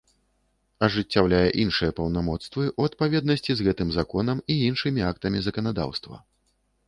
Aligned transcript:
Ажыццяўляе 0.85 1.41
iншыя 1.63 1.91
паўнамоцтвы 1.99 2.63
ў 2.79 2.91
адпаведнасцi 2.91 3.51
з 3.59 3.67
гэтым 3.69 3.93
Законам 3.99 4.37
i 4.53 4.55
iншымi 4.69 5.01
актамi 5.11 5.39
заканадаўства. 5.49 6.15